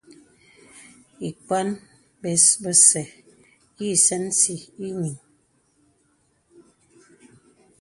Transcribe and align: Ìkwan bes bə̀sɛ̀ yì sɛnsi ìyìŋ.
Ìkwan 1.27 1.67
bes 2.21 2.45
bə̀sɛ̀ 2.61 3.07
yì 3.79 3.87
sɛnsi 4.05 4.55
ìyìŋ. 4.85 5.15